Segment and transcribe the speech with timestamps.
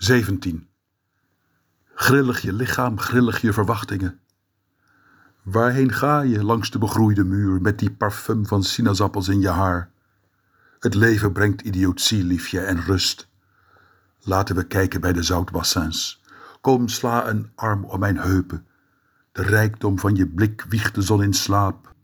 [0.00, 0.68] 17.
[1.94, 4.20] Grillig je lichaam, grillig je verwachtingen.
[5.42, 9.90] Waarheen ga je langs de begroeide muur met die parfum van sinaasappels in je haar?
[10.78, 13.28] Het leven brengt idiotie, liefje, en rust.
[14.20, 16.22] Laten we kijken bij de zoutbassins.
[16.60, 18.66] Kom, sla een arm om mijn heupen.
[19.32, 21.94] De rijkdom van je blik wiegt de zon in slaap.